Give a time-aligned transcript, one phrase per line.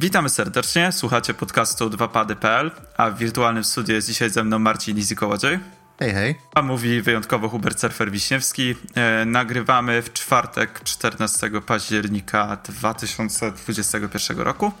[0.00, 5.16] Witamy serdecznie, słuchacie podcastu 2pady.pl, a w wirtualnym studiu jest dzisiaj ze mną Marcin Izy
[5.16, 5.58] Kołodziej.
[5.98, 6.34] Hej, hej.
[6.54, 8.74] A mówi wyjątkowo Hubert Surfer Wiśniewski.
[8.94, 14.72] E, nagrywamy w czwartek 14 października 2021 roku.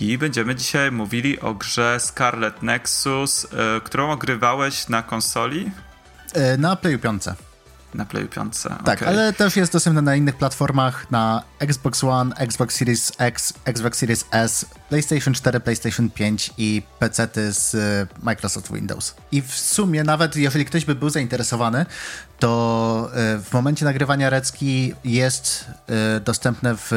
[0.00, 5.70] I będziemy dzisiaj mówili o grze Scarlet Nexus, e, którą ogrywałeś na konsoli?
[6.34, 7.22] E, na Playu 5.
[7.94, 8.62] Na Playu 5.
[8.84, 9.08] Tak, okay.
[9.08, 14.24] ale też jest dostępna na innych platformach, na Xbox One, Xbox Series X, Xbox Series
[14.30, 19.14] S, PlayStation 4, PlayStation 5 i PC z e, Microsoft Windows.
[19.32, 21.86] I w sumie nawet jeżeli ktoś by był zainteresowany,
[22.38, 23.10] to
[23.44, 25.64] w momencie nagrywania Recki jest
[26.24, 26.92] dostępne w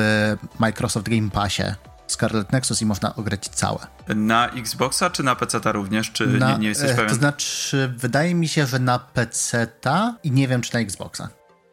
[0.60, 1.64] Microsoft Game Passie
[2.12, 3.88] Scarlet Nexus i można ograć całe.
[4.16, 6.12] Na Xboxa czy na PC również?
[6.12, 7.10] Czy na, nie, nie jesteś e, pewien?
[7.10, 9.68] To znaczy, wydaje mi się, że na PC
[10.24, 11.30] i nie wiem, czy na Xboxa.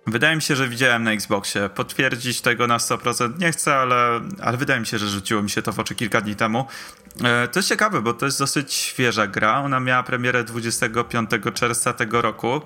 [0.06, 1.68] Wydaje mi się, że widziałem na Xboxie.
[1.68, 5.62] Potwierdzić tego na 100% nie chcę, ale, ale wydaje mi się, że rzuciło mi się
[5.62, 6.66] to w oczy kilka dni temu.
[7.24, 9.60] E, to jest ciekawe, bo to jest dosyć świeża gra.
[9.60, 12.60] Ona miała premierę 25 czerwca tego roku.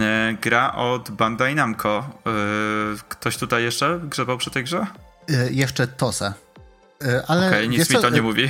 [0.00, 2.10] E, gra od Bandai Namco.
[3.08, 4.86] Ktoś tutaj jeszcze grzebał przy tej grze?
[5.50, 6.32] Jeszcze Tose.
[7.04, 8.48] E, ale okay, nic mi to nie e, mówi.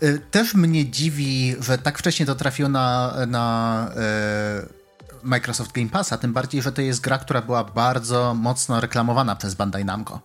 [0.00, 3.90] E, też mnie dziwi, że tak wcześnie to trafiło na, na
[5.22, 9.54] Microsoft Game Passa, tym bardziej, że to jest gra, która była bardzo mocno reklamowana przez
[9.54, 10.20] Bandai Namco.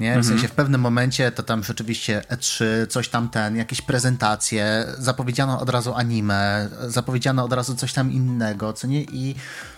[0.00, 0.12] Nie?
[0.12, 0.24] W mhm.
[0.24, 5.70] sensie w pewnym momencie to tam rzeczywiście E3, coś tam ten, jakieś prezentacje, zapowiedziano od
[5.70, 9.02] razu anime, zapowiedziano od razu coś tam innego, co nie?
[9.02, 9.34] I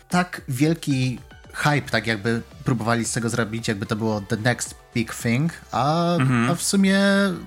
[0.09, 1.19] tak wielki
[1.55, 6.15] hype, tak jakby próbowali z tego zrobić, jakby to było the next big thing, a,
[6.15, 6.51] mhm.
[6.51, 7.01] a w sumie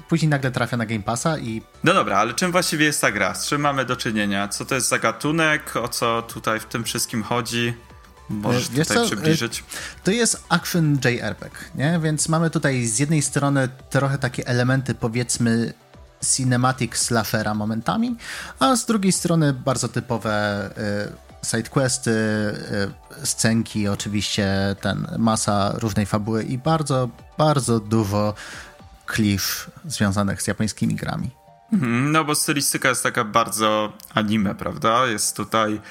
[0.10, 1.62] później nagle trafia na Game Passa i...
[1.84, 3.36] No dobra, ale czym właściwie jest ta gra?
[3.36, 4.48] Z czym mamy do czynienia?
[4.48, 5.76] Co to jest za gatunek?
[5.76, 7.74] O co tutaj w tym wszystkim chodzi?
[8.30, 9.16] Możesz Wiesz tutaj co?
[9.16, 9.64] przybliżyć?
[10.04, 12.00] To jest action JRPG, nie?
[12.04, 15.74] Więc mamy tutaj z jednej strony trochę takie elementy, powiedzmy,
[16.36, 18.16] cinematic slashera momentami,
[18.60, 22.12] a z drugiej strony bardzo typowe y, sidequesty,
[23.22, 28.34] y, scenki, oczywiście ten masa różnej fabuły i bardzo, bardzo dużo
[29.06, 31.32] klisz związanych z japońskimi grami.
[31.74, 35.08] Mhm, no bo stylistyka jest taka bardzo anime, prawda?
[35.08, 35.82] Jest tutaj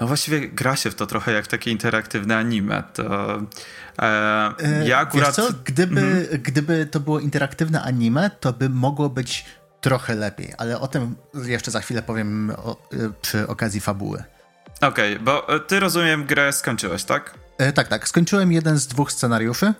[0.00, 2.82] no właściwie gra się w to trochę jak takie interaktywne anime.
[2.92, 3.36] To
[3.98, 5.36] e, e ja akurat...
[5.36, 5.54] Wiesz co?
[5.64, 6.42] Gdyby, mhm.
[6.42, 9.44] gdyby to było interaktywne anime, to by mogło być
[9.80, 14.24] trochę lepiej, ale o tym jeszcze za chwilę powiem o, y, przy okazji fabuły.
[14.88, 17.34] Okej, okay, bo e, ty rozumiem grę skończyłeś, tak?
[17.58, 18.08] E, tak, tak.
[18.08, 19.74] Skończyłem jeden z dwóch scenariuszy,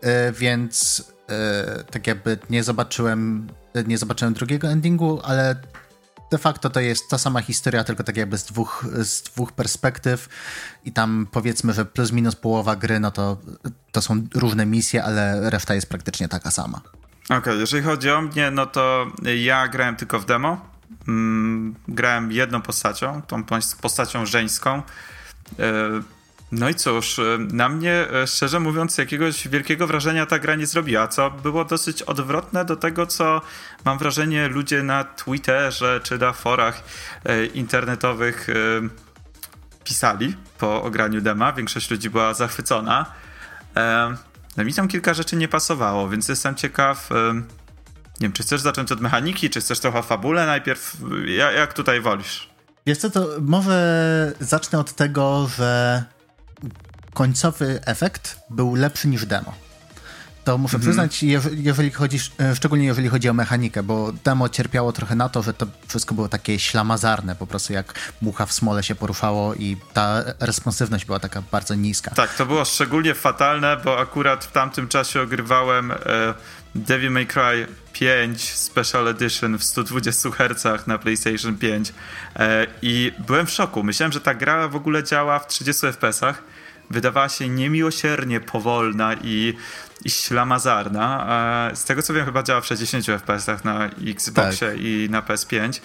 [0.00, 3.46] e, więc e, tak jakby nie zobaczyłem,
[3.86, 5.56] nie zobaczyłem drugiego endingu, ale
[6.30, 10.28] de facto to jest ta sama historia, tylko tak jakby z dwóch, z dwóch perspektyw
[10.84, 13.36] i tam powiedzmy, że plus minus połowa gry, no to,
[13.92, 16.80] to są różne misje, ale reszta jest praktycznie taka sama.
[17.24, 19.06] Okej, okay, jeżeli chodzi o mnie, no to
[19.36, 20.75] ja grałem tylko w demo,
[21.88, 23.44] grałem jedną postacią, tą
[23.80, 24.82] postacią żeńską.
[25.58, 25.72] E,
[26.52, 30.66] no i cóż, e, na mnie, e, szczerze mówiąc, jakiegoś wielkiego wrażenia ta gra nie
[30.66, 33.40] zrobiła, co było dosyć odwrotne do tego, co
[33.84, 36.82] mam wrażenie ludzie na Twitterze czy na forach
[37.54, 38.46] internetowych
[39.84, 41.52] pisali po ograniu dema.
[41.52, 43.06] Większość ludzi była zachwycona.
[44.56, 47.08] No mi tam kilka rzeczy nie pasowało, więc jestem ciekaw,
[48.20, 50.96] nie wiem, czy chcesz zacząć od mechaniki, czy chcesz trochę fabule najpierw?
[51.26, 52.48] Ja, jak tutaj wolisz?
[52.86, 56.04] Wiesz co, to może zacznę od tego, że
[57.14, 59.54] końcowy efekt był lepszy niż demo.
[60.46, 60.80] To muszę mhm.
[60.82, 65.42] przyznać, jeżeli chodzi, e, szczególnie jeżeli chodzi o mechanikę, bo demo cierpiało trochę na to,
[65.42, 69.76] że to wszystko było takie ślamazarne, po prostu jak mucha w smole się poruszało i
[69.92, 72.10] ta responsywność była taka bardzo niska.
[72.10, 75.96] Tak, to było szczególnie fatalne, bo akurat w tamtym czasie ogrywałem e,
[76.74, 81.92] Devil May Cry 5 Special Edition w 120 Hz na PlayStation 5
[82.36, 83.82] e, i byłem w szoku.
[83.82, 86.42] Myślałem, że ta gra w ogóle działa w 30 FPS-ach.
[86.90, 89.54] Wydawała się niemiłosiernie powolna i,
[90.04, 91.26] i ślamazarna.
[91.72, 94.80] E, z tego co wiem, chyba działa w 60 FPS-ach na Xboxie tak.
[94.80, 95.80] i na PS5,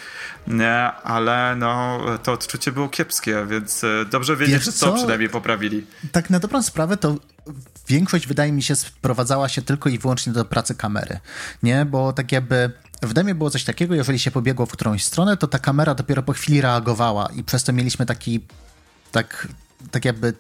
[0.59, 5.86] e, ale no, to odczucie było kiepskie, więc dobrze wiedzieć, Wiesz, co przynajmniej poprawili.
[6.12, 7.15] Tak na dobrą sprawę to
[7.88, 11.19] większość wydaje mi się sprowadzała się tylko i wyłącznie do pracy kamery,
[11.63, 11.86] nie?
[11.86, 12.71] Bo tak jakby
[13.01, 16.24] w demie było coś takiego, jeżeli się pobiegło w którąś stronę, to ta kamera dopiero
[16.24, 18.39] po chwili reagowała i przez to mieliśmy taki
[19.12, 19.48] tak,
[19.92, 20.33] tak jakby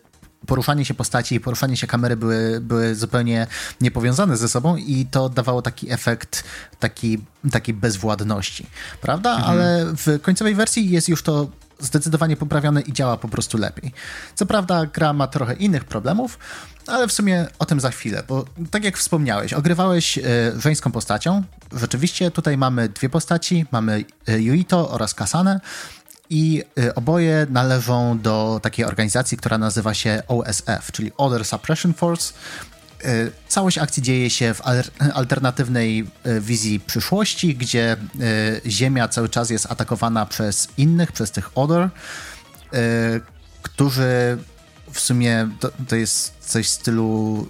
[0.45, 3.47] poruszanie się postaci i poruszanie się kamery były, były zupełnie
[3.81, 6.43] niepowiązane ze sobą i to dawało taki efekt
[6.79, 7.19] taki,
[7.51, 8.65] takiej bezwładności,
[9.01, 9.35] prawda?
[9.35, 9.49] Mhm.
[9.49, 11.47] Ale w końcowej wersji jest już to
[11.79, 13.91] zdecydowanie poprawione i działa po prostu lepiej.
[14.35, 16.39] Co prawda gra ma trochę innych problemów,
[16.87, 20.21] ale w sumie o tym za chwilę, bo tak jak wspomniałeś, ogrywałeś y,
[20.57, 21.43] żeńską postacią.
[21.73, 25.59] Rzeczywiście tutaj mamy dwie postaci, mamy y, Yuito oraz Kasane
[26.31, 32.33] i y, oboje należą do takiej organizacji, która nazywa się OSF, czyli Order Suppression Force.
[33.05, 34.61] Y, całość akcji dzieje się w
[35.13, 37.97] alternatywnej y, wizji przyszłości, gdzie
[38.65, 41.89] Ziemia cały czas jest atakowana przez innych, przez tych Order,
[43.61, 44.37] którzy
[44.91, 47.47] w sumie to, to jest coś w stylu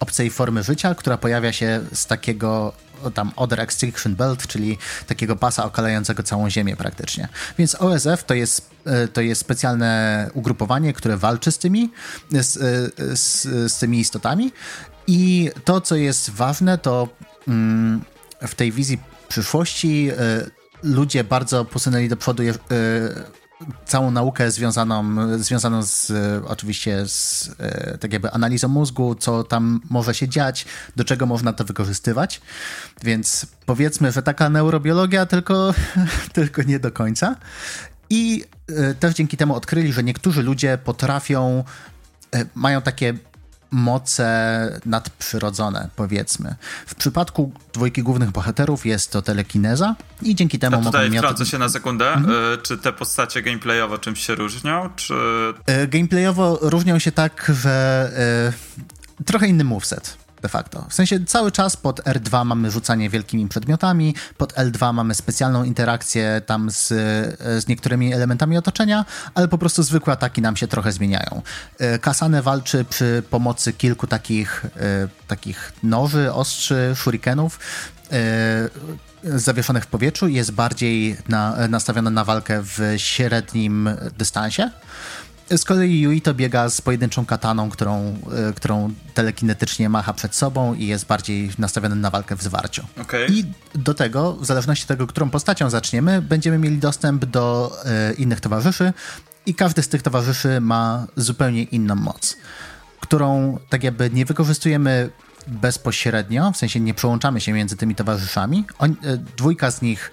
[0.00, 2.72] obcej formy życia, która pojawia się z takiego
[3.10, 7.28] tam Other Extinction Belt, czyli takiego pasa okalającego całą Ziemię praktycznie.
[7.58, 11.90] Więc OSF to jest, e, to jest specjalne ugrupowanie, które walczy z tymi,
[12.30, 14.52] z, e, z, z tymi istotami
[15.06, 17.08] i to, co jest ważne, to
[17.48, 18.02] mm,
[18.42, 20.14] w tej wizji przyszłości e,
[20.82, 22.42] ludzie bardzo posunęli do przodu
[23.86, 25.04] całą naukę związaną,
[25.38, 26.12] związaną z
[26.46, 27.50] oczywiście z
[28.00, 30.66] tak jakby analizą mózgu, co tam może się dziać,
[30.96, 32.40] do czego można to wykorzystywać.
[33.02, 35.74] Więc powiedzmy, że taka neurobiologia, tylko,
[36.32, 37.36] tylko nie do końca.
[38.10, 41.64] I e, też dzięki temu odkryli, że niektórzy ludzie potrafią,
[42.34, 43.14] e, mają takie
[43.72, 46.54] moce nadprzyrodzone, powiedzmy.
[46.86, 51.18] W przypadku dwójki głównych bohaterów jest to telekineza i dzięki temu A tutaj mogą...
[51.18, 52.12] wtrącę się na sekundę.
[52.12, 52.54] Mhm.
[52.54, 55.14] E, czy te postacie gameplayowo czymś się różnią, czy...
[55.88, 58.10] Gameplayowo różnią się tak, że
[59.26, 60.86] trochę inny moveset de facto.
[60.88, 66.42] W sensie cały czas pod R2 mamy rzucanie wielkimi przedmiotami, pod L2 mamy specjalną interakcję
[66.46, 66.88] tam z,
[67.64, 69.04] z niektórymi elementami otoczenia,
[69.34, 71.42] ale po prostu zwykłe ataki nam się trochę zmieniają.
[71.78, 77.58] E, Kasane walczy przy pomocy kilku takich, e, takich noży, ostrzy, shurikenów,
[78.12, 78.68] e,
[79.24, 84.70] zawieszonych w powietrzu jest bardziej na, nastawiona na walkę w średnim dystansie.
[85.56, 88.18] Z kolei Yuito biega z pojedynczą kataną, którą,
[88.48, 92.86] e, którą telekinetycznie macha przed sobą i jest bardziej nastawiony na walkę w zwarciu.
[93.02, 93.26] Okay.
[93.26, 93.44] I
[93.74, 98.40] do tego, w zależności od tego, którą postacią zaczniemy, będziemy mieli dostęp do e, innych
[98.40, 98.92] towarzyszy
[99.46, 102.36] i każdy z tych towarzyszy ma zupełnie inną moc,
[103.00, 105.10] którą tak jakby nie wykorzystujemy
[105.46, 108.64] bezpośrednio, w sensie nie przełączamy się między tymi towarzyszami.
[108.80, 110.10] E, dwójka z nich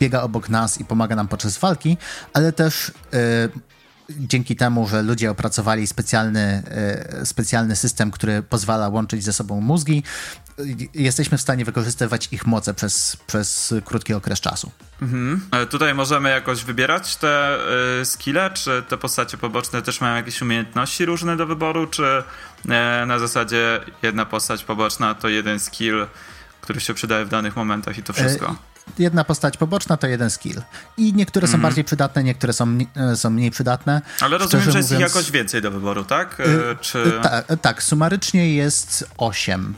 [0.00, 1.96] biega obok nas i pomaga nam podczas walki,
[2.32, 2.92] ale też
[4.10, 10.02] dzięki temu, że ludzie opracowali specjalny, e, specjalny system, który pozwala łączyć ze sobą mózgi,
[10.94, 14.70] jesteśmy w stanie wykorzystywać ich moce przez, przez krótki okres czasu.
[15.02, 15.40] Mhm.
[15.52, 17.58] E, tutaj możemy jakoś wybierać te
[18.00, 23.06] y, skille, czy te postacie poboczne też mają jakieś umiejętności różne do wyboru, czy y,
[23.06, 26.06] na zasadzie jedna postać poboczna to jeden skill,
[26.60, 28.56] który się przydaje w danych momentach i to wszystko?
[28.72, 30.62] Y jedna postać poboczna to jeden skill.
[30.96, 31.52] I niektóre mm.
[31.52, 31.62] są mhm.
[31.62, 34.02] bardziej przydatne, niektóre są, e, są mniej przydatne.
[34.20, 36.40] Ale rozumiem, Szczerze że jest mówiąc, ich jakoś więcej do wyboru, tak?
[36.40, 36.44] Y,
[36.80, 37.12] Czy...
[37.22, 39.74] Ta, tak, sumarycznie jest 8.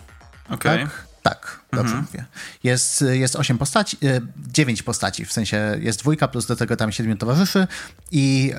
[0.51, 0.75] Okej.
[0.75, 0.87] Okay.
[0.87, 1.09] Tak?
[1.23, 2.07] Tak, dobrze mhm.
[2.13, 2.25] mówię.
[2.65, 3.97] Jest, jest 8 postaci,
[4.37, 7.67] 9 postaci, w sensie jest dwójka, plus do tego tam 7 towarzyszy
[8.11, 8.53] i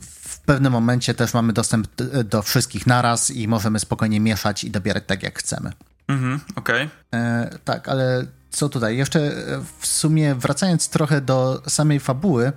[0.00, 1.88] w pewnym momencie też mamy dostęp
[2.24, 5.72] do wszystkich naraz i możemy spokojnie mieszać i dobierać tak, jak chcemy.
[6.08, 6.88] Mhm, okej.
[7.10, 7.58] Okay.
[7.64, 8.96] Tak, ale co tutaj?
[8.96, 9.32] Jeszcze e,
[9.78, 12.52] w sumie wracając trochę do samej fabuły,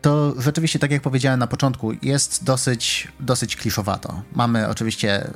[0.00, 4.22] to rzeczywiście, tak jak powiedziałem na początku, jest dosyć, dosyć kliszowato.
[4.32, 5.30] Mamy oczywiście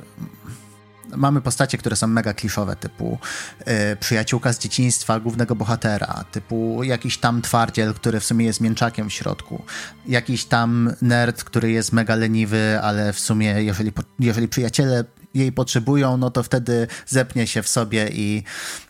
[1.17, 3.19] mamy postacie, które są mega kliszowe, typu
[3.61, 9.09] y, przyjaciółka z dzieciństwa głównego bohatera, typu jakiś tam twardziel, który w sumie jest mięczakiem
[9.09, 9.63] w środku,
[10.07, 15.03] jakiś tam nerd, który jest mega leniwy, ale w sumie jeżeli, jeżeli przyjaciele
[15.33, 18.43] jej potrzebują, no to wtedy zepnie się w sobie i,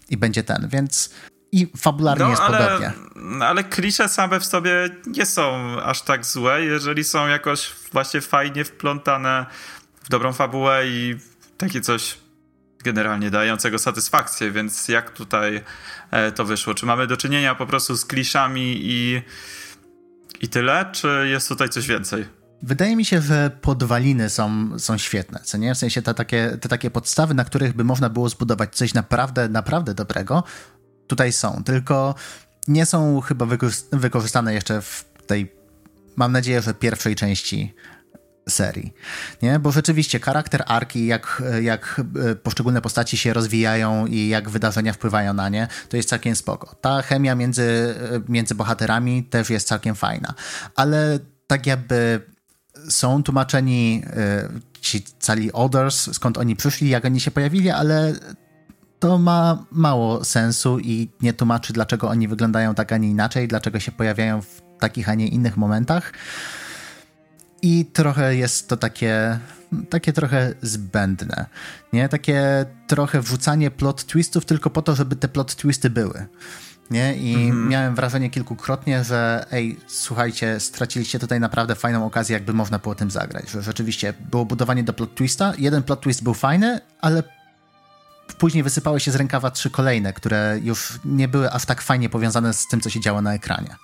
[0.09, 1.09] i będzie ten, więc
[1.51, 2.93] i fabularnie no, jest ale, podobnie.
[3.41, 8.65] Ale klisze same w sobie nie są aż tak złe, jeżeli są jakoś właśnie fajnie
[8.65, 9.45] wplątane
[10.03, 11.15] w dobrą fabułę i
[11.57, 12.17] takie coś
[12.83, 15.61] generalnie dającego satysfakcję, więc jak tutaj
[16.11, 16.73] e, to wyszło?
[16.73, 19.21] Czy mamy do czynienia po prostu z kliszami i,
[20.41, 22.42] i tyle, czy jest tutaj coś więcej?
[22.65, 25.75] Wydaje mi się, że podwaliny są, są świetne, co nie?
[25.75, 29.49] W sensie te takie, te takie podstawy, na których by można było zbudować coś naprawdę,
[29.49, 30.43] naprawdę dobrego,
[31.07, 32.15] tutaj są, tylko
[32.67, 33.45] nie są chyba
[33.91, 35.55] wykorzystane jeszcze w tej,
[36.15, 37.75] mam nadzieję, że pierwszej części
[38.49, 38.93] serii.
[39.41, 39.59] Nie?
[39.59, 42.01] Bo rzeczywiście charakter arki, jak, jak
[42.31, 46.75] e, poszczególne postaci się rozwijają i jak wydarzenia wpływają na nie, to jest całkiem spoko.
[46.81, 50.33] Ta chemia między, e, między bohaterami też jest całkiem fajna.
[50.75, 52.32] Ale tak jakby
[52.89, 54.49] są tłumaczeni e,
[54.81, 58.13] ci cali Others, skąd oni przyszli, jak oni się pojawili, ale
[58.99, 63.79] to ma mało sensu i nie tłumaczy, dlaczego oni wyglądają tak, a nie inaczej, dlaczego
[63.79, 66.13] się pojawiają w takich, a nie innych momentach.
[67.61, 69.39] I trochę jest to takie,
[69.89, 71.45] takie trochę zbędne.
[71.93, 72.09] Nie?
[72.09, 76.25] Takie trochę wrzucanie plot twistów tylko po to, żeby te plot twisty były.
[76.91, 77.15] Nie?
[77.15, 77.69] I mhm.
[77.69, 83.11] miałem wrażenie kilkukrotnie, że ej, słuchajcie, straciliście tutaj naprawdę fajną okazję, jakby można było tym
[83.11, 83.49] zagrać.
[83.49, 85.53] Że rzeczywiście było budowanie do plot twista.
[85.57, 87.23] Jeden plot twist był fajny, ale
[88.37, 92.53] później wysypały się z rękawa trzy kolejne, które już nie były aż tak fajnie powiązane
[92.53, 93.75] z tym, co się działo na ekranie.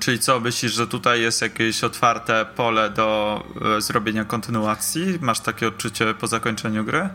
[0.00, 3.42] Czyli co, myślisz, że tutaj jest jakieś otwarte pole do
[3.76, 5.18] e, zrobienia kontynuacji?
[5.20, 7.08] Masz takie odczucie po zakończeniu gry?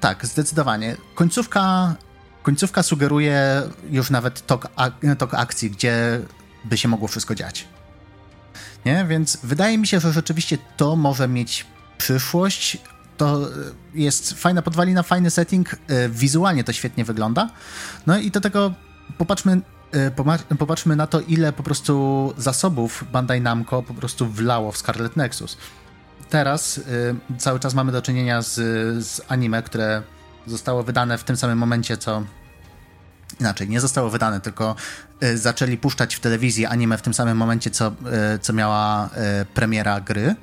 [0.00, 0.96] Tak, zdecydowanie.
[1.14, 1.94] Końcówka,
[2.42, 4.68] końcówka sugeruje już nawet tok,
[5.18, 6.20] tok akcji, gdzie
[6.64, 7.68] by się mogło wszystko dziać.
[8.84, 9.04] Nie?
[9.08, 11.66] Więc wydaje mi się, że rzeczywiście to może mieć
[11.98, 12.78] przyszłość.
[13.16, 13.48] To
[13.94, 17.50] jest fajna podwalina, fajny setting, e, wizualnie to świetnie wygląda.
[18.06, 18.74] No i do tego
[19.18, 19.60] popatrzmy
[20.50, 25.16] Y, popatrzmy na to, ile po prostu zasobów Bandai Namco po prostu wlało w Scarlet
[25.16, 25.56] Nexus.
[26.28, 26.80] Teraz
[27.38, 28.54] cały czas mamy do czynienia z,
[29.06, 30.02] z anime, które
[30.46, 32.22] zostało wydane w tym samym momencie, co
[33.40, 34.76] inaczej, nie zostało wydane, tylko
[35.22, 37.92] y, zaczęli puszczać w telewizji anime w tym samym momencie, co,
[38.40, 39.10] co miała
[39.54, 40.34] premiera gry.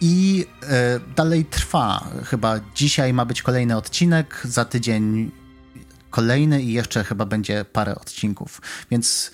[0.00, 0.46] I
[1.16, 2.10] dalej trwa.
[2.24, 5.30] Chyba dzisiaj ma być kolejny odcinek, za tydzień
[6.10, 9.30] kolejny i jeszcze chyba będzie parę odcinków, więc...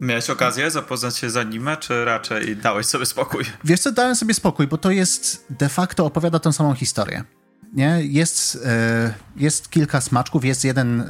[0.00, 3.44] Miałeś okazję zapoznać się z anime, czy raczej dałeś sobie spokój?
[3.64, 7.24] Wiesz co, dałem sobie spokój, bo to jest de facto opowiada tą samą historię.
[7.72, 7.98] Nie?
[8.02, 11.06] Jest, e, jest kilka smaczków, jest jeden, e,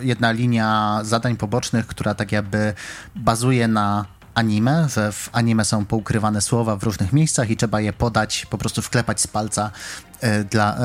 [0.00, 2.74] jedna linia zadań pobocznych, która tak jakby
[3.16, 7.92] bazuje na anime, że w anime są poukrywane słowa w różnych miejscach i trzeba je
[7.92, 9.70] podać, po prostu wklepać z palca
[10.20, 10.78] e, dla,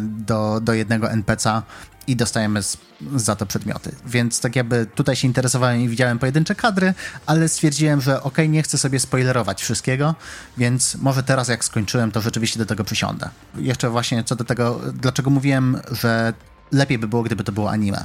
[0.00, 1.62] do, do jednego NPC'a
[2.10, 2.76] i dostajemy z,
[3.16, 3.94] za to przedmioty.
[4.06, 6.94] Więc tak jakby tutaj się interesowałem i widziałem pojedyncze kadry,
[7.26, 10.14] ale stwierdziłem, że ok, nie chcę sobie spoilerować wszystkiego,
[10.58, 13.28] więc może teraz jak skończyłem, to rzeczywiście do tego przysiądę.
[13.54, 16.32] Jeszcze właśnie co do tego, dlaczego mówiłem, że
[16.72, 18.04] lepiej by było, gdyby to było anime.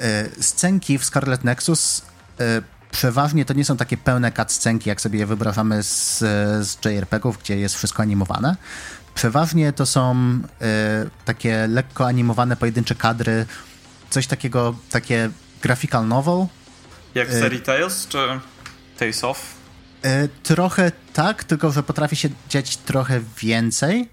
[0.00, 2.02] Y, scenki w Scarlet Nexus
[2.40, 6.18] y, przeważnie to nie są takie pełne cutscenki, jak sobie je wyobrażamy z,
[6.68, 8.56] z JRPG-ów, gdzie jest wszystko animowane,
[9.18, 13.46] Przeważnie to są y, takie lekko animowane pojedyncze kadry,
[14.10, 15.30] coś takiego, takie
[15.62, 16.46] graphical novel.
[17.14, 18.18] Jak w y, serii Tales, czy
[18.98, 19.54] Tales of?
[20.04, 24.08] Y, trochę tak, tylko że potrafi się dziać trochę więcej.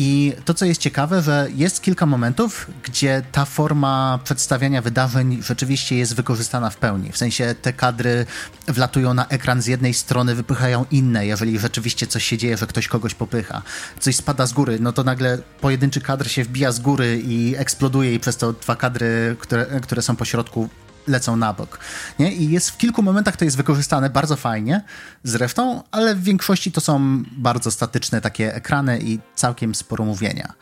[0.00, 5.96] I to, co jest ciekawe, że jest kilka momentów, gdzie ta forma przedstawiania wydarzeń rzeczywiście
[5.96, 7.12] jest wykorzystana w pełni.
[7.12, 8.26] W sensie te kadry
[8.68, 12.88] wlatują na ekran z jednej strony, wypychają inne, jeżeli rzeczywiście coś się dzieje, że ktoś
[12.88, 13.62] kogoś popycha.
[14.00, 18.14] Coś spada z góry, no to nagle pojedynczy kadr się wbija z góry i eksploduje
[18.14, 20.68] i przez to dwa kadry, które, które są po środku
[21.08, 21.78] lecą na bok.
[22.18, 22.32] Nie?
[22.32, 24.82] I jest w kilku momentach to jest wykorzystane bardzo fajnie
[25.22, 30.52] zresztą, ale w większości to są bardzo statyczne takie ekrany i całkiem sporo mówienia.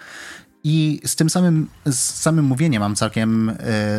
[0.64, 3.54] I z tym samym, z samym mówieniem mam całkiem y,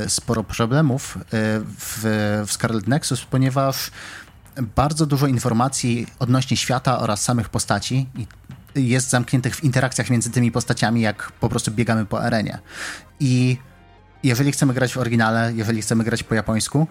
[0.07, 1.21] sporo problemów y,
[1.79, 3.91] w, w Scarlet Nexus, ponieważ
[4.75, 8.09] bardzo dużo informacji odnośnie świata oraz samych postaci
[8.75, 12.59] jest zamkniętych w interakcjach między tymi postaciami, jak po prostu biegamy po arenie.
[13.19, 13.57] I
[14.23, 16.87] jeżeli chcemy grać w oryginale, jeżeli chcemy grać po japońsku,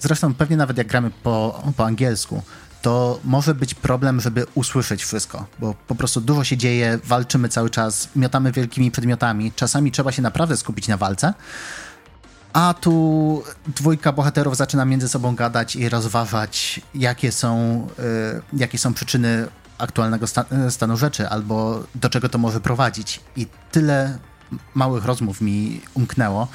[0.00, 2.42] zresztą pewnie nawet jak gramy po, po angielsku,
[2.82, 7.70] to może być problem, żeby usłyszeć wszystko, bo po prostu dużo się dzieje, walczymy cały
[7.70, 11.34] czas, miotamy wielkimi przedmiotami, czasami trzeba się naprawdę skupić na walce,
[12.52, 18.94] a tu dwójka bohaterów zaczyna między sobą gadać i rozważać, jakie są, y, jakie są
[18.94, 19.48] przyczyny
[19.78, 23.20] aktualnego sta stanu rzeczy, albo do czego to może prowadzić.
[23.36, 24.18] I tyle
[24.74, 26.48] małych rozmów mi umknęło,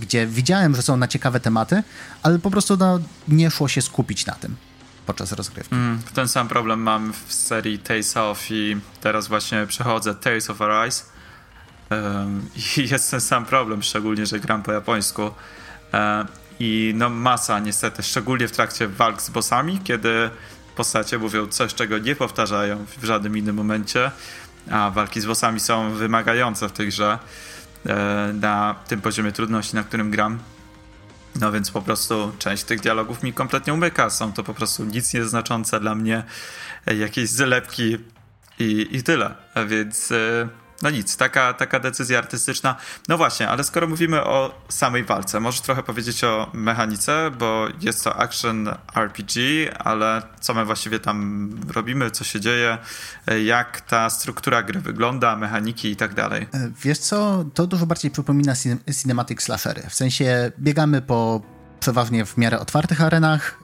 [0.00, 1.82] gdzie widziałem, że są na ciekawe tematy,
[2.22, 4.56] ale po prostu no, nie szło się skupić na tym
[5.06, 5.74] podczas rozgrywki.
[5.74, 10.62] Mm, ten sam problem mam w serii Tales of i teraz właśnie przechodzę Tales of
[10.62, 11.04] Arise.
[11.90, 15.22] Um, i jest ten sam problem, szczególnie, że gram po japońsku.
[15.22, 16.26] Um,
[16.60, 20.30] i no masa niestety, szczególnie w trakcie walk z bossami, kiedy
[20.76, 24.10] postacie mówią coś, czego nie powtarzają w żadnym innym momencie,
[24.70, 27.18] a walki z bossami są wymagające w tej grze
[27.86, 30.38] e, na tym poziomie trudności, na którym gram.
[31.40, 34.10] No więc po prostu część tych dialogów mi kompletnie umyka.
[34.10, 36.22] Są to po prostu nic nieznaczące dla mnie,
[36.86, 37.96] e, jakieś zalepki
[38.58, 39.34] i, i tyle.
[39.54, 40.48] A więc e,
[40.82, 42.76] no nic, taka, taka decyzja artystyczna.
[43.08, 48.04] No właśnie, ale skoro mówimy o samej walce, możesz trochę powiedzieć o mechanice, bo jest
[48.04, 49.38] to action RPG,
[49.78, 52.78] ale co my właściwie tam robimy, co się dzieje,
[53.44, 56.48] jak ta struktura gry wygląda, mechaniki i tak dalej.
[56.54, 58.54] E, wiesz co, to dużo bardziej przypomina
[59.02, 59.82] cinematic slashery.
[59.88, 61.40] W sensie biegamy po
[61.80, 63.58] przeważnie w miarę otwartych arenach.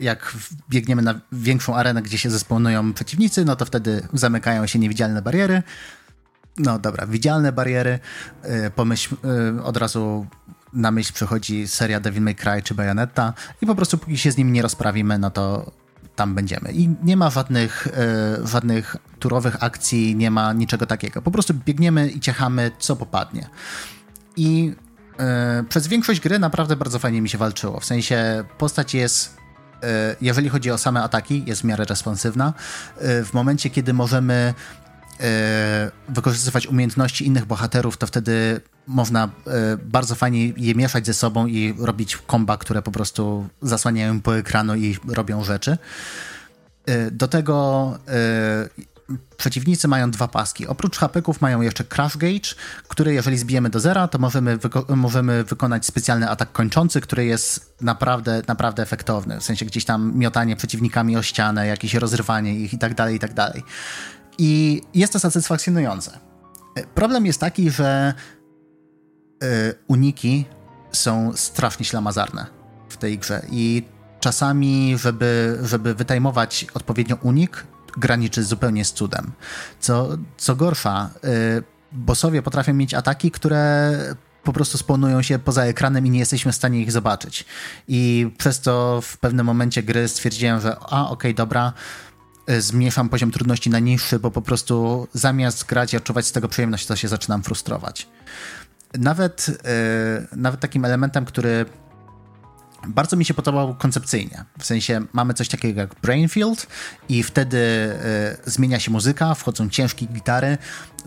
[0.00, 0.36] Jak
[0.70, 5.62] biegniemy na większą arenę, gdzie się zespołują przeciwnicy, no to wtedy zamykają się niewidzialne bariery.
[6.58, 7.98] No dobra, widzialne bariery.
[8.74, 9.16] Pomyśl,
[9.64, 10.26] od razu
[10.72, 14.36] na myśl przychodzi seria Devil May Cry czy Bayonetta i po prostu póki się z
[14.36, 15.72] nimi nie rozprawimy, no to
[16.16, 16.72] tam będziemy.
[16.72, 21.22] I nie ma żadnych, e, żadnych turowych akcji, nie ma niczego takiego.
[21.22, 23.48] Po prostu biegniemy i ciechamy, co popadnie.
[24.36, 24.74] I
[25.68, 27.80] przez większość gry naprawdę bardzo fajnie mi się walczyło.
[27.80, 29.36] W sensie postać jest
[30.20, 32.52] jeżeli chodzi o same ataki, jest w miarę responsywna.
[33.00, 34.54] W momencie, kiedy możemy
[36.08, 41.74] wykorzystywać umiejętności innych bohaterów, to wtedy można e, bardzo fajnie je mieszać ze sobą i
[41.78, 45.78] robić komba, które po prostu zasłaniają po ekranu i robią rzeczy.
[46.86, 48.88] E, do tego e,
[49.36, 50.66] przeciwnicy mają dwa paski.
[50.66, 52.54] Oprócz hapeków mają jeszcze crash gauge,
[52.88, 57.74] który jeżeli zbijemy do zera, to możemy, wyko możemy wykonać specjalny atak kończący, który jest
[57.80, 59.40] naprawdę, naprawdę efektowny.
[59.40, 63.18] W sensie gdzieś tam miotanie przeciwnikami o ścianę, jakieś rozrywanie ich i tak dalej, i
[63.18, 63.62] tak dalej.
[64.38, 66.18] I jest to satysfakcjonujące.
[66.94, 68.14] Problem jest taki, że
[69.42, 70.44] Y, uniki
[70.92, 72.46] są strasznie ślamazarne
[72.88, 73.82] w tej grze i
[74.20, 77.66] czasami, żeby, żeby wytajmować odpowiednio unik,
[77.96, 79.32] graniczy zupełnie z cudem.
[79.80, 83.92] Co, co gorsza, y, bossowie potrafią mieć ataki, które
[84.42, 87.44] po prostu spawnują się poza ekranem i nie jesteśmy w stanie ich zobaczyć.
[87.88, 91.72] I przez to w pewnym momencie gry stwierdziłem, że a, okej, okay, dobra,
[92.58, 96.86] zmniejszam poziom trudności na niższy, bo po prostu zamiast grać i odczuwać z tego przyjemność,
[96.86, 98.08] to się zaczynam frustrować
[98.94, 101.66] nawet, yy, nawet takim elementem, który
[102.88, 104.44] bardzo mi się podobał koncepcyjnie.
[104.58, 106.66] W sensie mamy coś takiego jak Brainfield
[107.08, 107.58] i wtedy
[108.46, 110.58] y, zmienia się muzyka, wchodzą ciężkie gitary,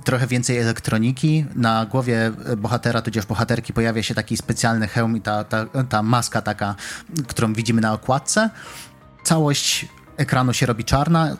[0.03, 1.45] trochę więcej elektroniki.
[1.55, 6.41] Na głowie bohatera, tudzież bohaterki pojawia się taki specjalny hełm i ta, ta, ta maska
[6.41, 6.75] taka,
[7.27, 8.49] którą widzimy na okładce.
[9.23, 9.85] Całość
[10.21, 11.37] ekranu się robi czarna,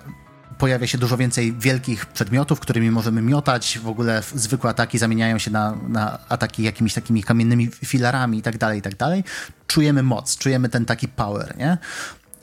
[0.58, 3.80] pojawia się dużo więcej wielkich przedmiotów, którymi możemy miotać.
[3.80, 8.58] W ogóle zwykłe ataki zamieniają się na, na ataki jakimiś takimi kamiennymi filarami i tak
[8.58, 9.24] dalej, i tak dalej.
[9.68, 11.78] Czujemy moc, czujemy ten taki power, nie?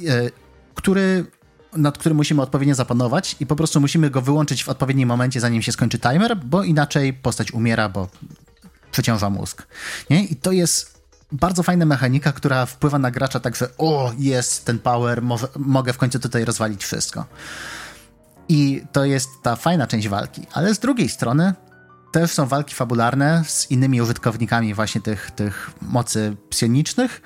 [0.08, 0.30] E,
[0.74, 1.26] który
[1.76, 5.62] nad którym musimy odpowiednio zapanować i po prostu musimy go wyłączyć w odpowiednim momencie, zanim
[5.62, 8.08] się skończy timer, bo inaczej postać umiera, bo
[8.90, 9.66] przeciąża mózg.
[10.10, 10.24] Nie?
[10.24, 10.97] I to jest
[11.32, 15.92] bardzo fajna mechanika, która wpływa na gracza tak, że o, jest ten power, może, mogę
[15.92, 17.24] w końcu tutaj rozwalić wszystko.
[18.48, 20.46] I to jest ta fajna część walki.
[20.52, 21.54] Ale z drugiej strony
[22.12, 27.22] też są walki fabularne z innymi użytkownikami właśnie tych, tych mocy psionicznych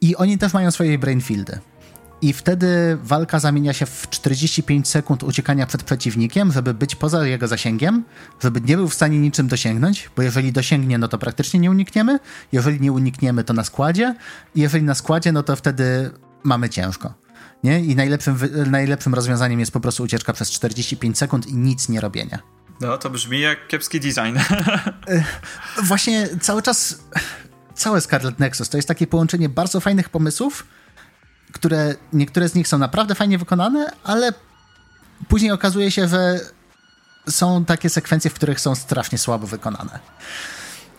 [0.00, 1.58] i oni też mają swoje brainfieldy.
[2.26, 7.48] I wtedy walka zamienia się w 45 sekund uciekania przed przeciwnikiem, żeby być poza jego
[7.48, 8.04] zasięgiem,
[8.42, 12.18] żeby nie był w stanie niczym dosięgnąć, bo jeżeli dosięgnie, no to praktycznie nie unikniemy,
[12.52, 14.14] jeżeli nie unikniemy, to na składzie,
[14.54, 16.10] i jeżeli na składzie, no to wtedy
[16.42, 17.14] mamy ciężko.
[17.64, 17.80] Nie?
[17.80, 18.38] I najlepszym,
[18.70, 22.38] najlepszym rozwiązaniem jest po prostu ucieczka przez 45 sekund i nic nie robienia.
[22.80, 24.38] No, to brzmi jak kiepski design.
[25.08, 25.24] E,
[25.82, 26.98] właśnie cały czas,
[27.74, 30.66] całe Scarlet Nexus to jest takie połączenie bardzo fajnych pomysłów,
[31.58, 34.32] które niektóre z nich są naprawdę fajnie wykonane, ale
[35.28, 36.40] później okazuje się, że
[37.28, 39.98] są takie sekwencje, w których są strasznie słabo wykonane.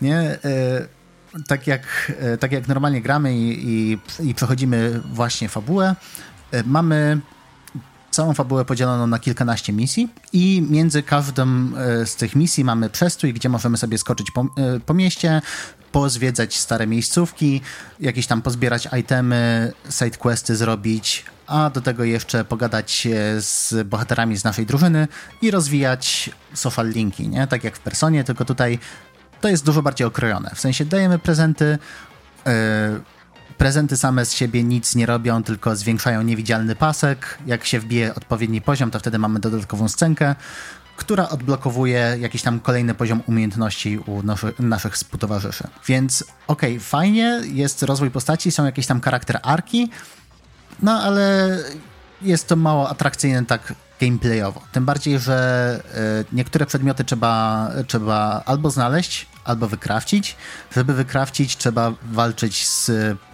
[0.00, 0.18] Nie?
[0.20, 0.38] E,
[1.46, 5.94] tak jak, e, tak jak normalnie gramy i, i, i przechodzimy właśnie fabułę,
[6.52, 7.20] E, mamy
[8.10, 11.46] całą fabułę podzieloną na kilkanaście misji i między każdą
[12.04, 14.46] z tych misji mamy przestój, gdzie możemy sobie skoczyć po,
[14.86, 15.42] po mieście,
[15.92, 17.60] pozwiedzać stare miejscówki,
[18.00, 24.66] jakieś tam pozbierać itemy, sidequesty zrobić, a do tego jeszcze pogadać z bohaterami z naszej
[24.66, 25.08] drużyny
[25.42, 27.46] i rozwijać social linki, nie?
[27.46, 28.78] Tak jak w Personie, tylko tutaj
[29.40, 30.50] to jest dużo bardziej okrojone.
[30.54, 31.78] W sensie dajemy prezenty,
[32.46, 32.52] yy,
[33.58, 37.38] Prezenty same z siebie nic nie robią, tylko zwiększają niewidzialny pasek.
[37.46, 40.34] Jak się wbije odpowiedni poziom, to wtedy mamy dodatkową scenkę,
[40.98, 44.22] która odblokowuje jakiś tam kolejny poziom umiejętności u
[44.58, 45.64] naszych współtowarzyszy.
[45.86, 49.90] Więc okej, okay, fajnie, jest rozwój postaci, są jakieś tam charakter arki,
[50.82, 51.56] no ale
[52.22, 54.62] jest to mało atrakcyjne tak gameplayowo.
[54.72, 55.80] Tym bardziej, że
[56.30, 60.36] y, niektóre przedmioty trzeba, trzeba albo znaleźć, albo wykrawcić.
[60.74, 62.90] Żeby wykrawcić, trzeba walczyć z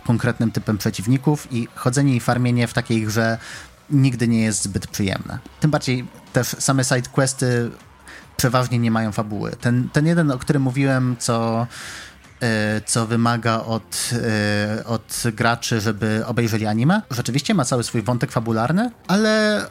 [0.07, 3.39] konkretnym typem przeciwników i chodzenie i farmienie w takiej grze
[3.91, 5.39] nigdy nie jest zbyt przyjemne.
[5.61, 7.71] Tym bardziej też same side questy
[8.37, 9.53] przeważnie nie mają fabuły.
[9.61, 11.67] Ten, ten jeden, o którym mówiłem, co
[12.43, 17.03] e, co wymaga od, e, od graczy, żeby obejrzeli anime.
[17.11, 19.63] Rzeczywiście ma cały swój wątek fabularny, ale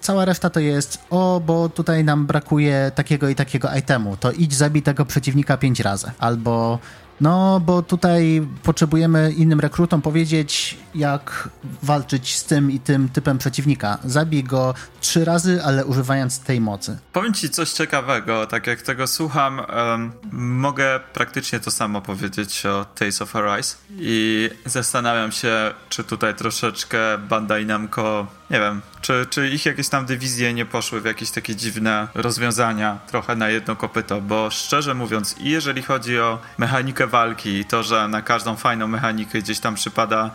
[0.00, 4.54] cała reszta to jest, o, bo tutaj nam brakuje takiego i takiego itemu, to idź
[4.54, 6.78] zabij tego przeciwnika pięć razy, albo
[7.20, 11.48] No, bo tutaj potrzebujemy innym rekrutom powiedzieć, jak
[11.82, 13.98] walczyć z tym i tym typem przeciwnika.
[14.04, 16.98] Zabij go trzy razy, ale używając tej mocy.
[17.12, 18.46] Powiem ci coś ciekawego.
[18.46, 24.50] Tak jak tego słucham, um, mogę praktycznie to samo powiedzieć o Tales of Arise i
[24.64, 30.54] zastanawiam się, czy tutaj troszeczkę Bandai Namco, nie wiem, czy, czy ich jakieś tam dywizje
[30.54, 35.50] nie poszły w jakieś takie dziwne rozwiązania trochę na jedno kopyto, bo szczerze mówiąc, i
[35.50, 40.30] jeżeli chodzi o mechanikę walki, to, że na każdą fajną mechanikę gdzieś tam przypada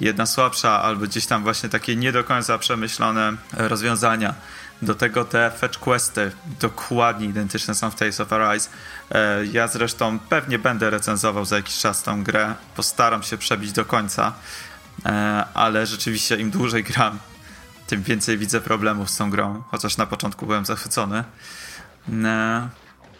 [0.00, 4.34] jedna słabsza, albo gdzieś tam właśnie takie nie do końca przemyślone rozwiązania.
[4.82, 8.70] Do tego te fetch questy dokładnie identyczne są w Tales of Arise.
[9.10, 12.54] E, ja zresztą pewnie będę recenzował za jakiś czas tą grę.
[12.76, 14.32] Postaram się przebić do końca,
[15.06, 17.18] e, ale rzeczywiście im dłużej gram,
[17.92, 21.24] tym więcej widzę problemów z tą grą, chociaż na początku byłem zachwycony.
[22.24, 22.68] E,